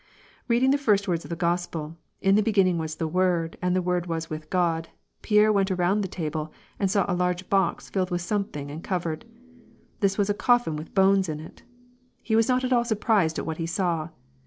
[0.49, 1.95] Heading the first words of the Gospel:^'
[2.27, 4.87] In the [beginning was the Word, and the Word was with G^d."
[5.21, 9.25] Pierre went around the table, and saw a large box filled with something and covered.
[9.99, 11.61] This was a coffin with bones in it.
[12.23, 14.09] He was not at all surprised at what he saw.